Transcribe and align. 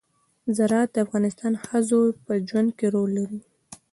زراعت 0.57 0.89
د 0.93 0.97
افغان 1.05 1.25
ښځو 1.67 1.99
په 2.25 2.33
ژوند 2.47 2.69
کې 2.77 2.85
رول 2.93 3.09
لري. 3.19 3.39